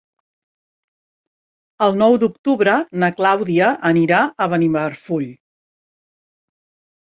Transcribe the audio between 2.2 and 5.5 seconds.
d'octubre na Clàudia anirà a Benimarfull.